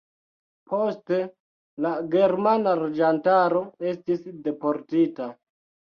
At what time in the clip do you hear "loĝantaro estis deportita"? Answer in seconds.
2.81-5.29